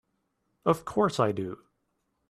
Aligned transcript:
Of 0.65 0.83
course 0.83 1.19
I 1.19 1.31
do! 1.31 1.59